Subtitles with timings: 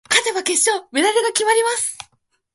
[0.09, 1.95] 勝てば決勝進出、メダルが決まります。